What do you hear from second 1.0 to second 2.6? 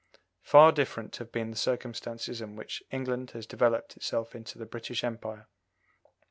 have been the circumstances under